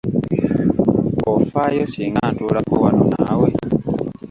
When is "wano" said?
2.83-3.03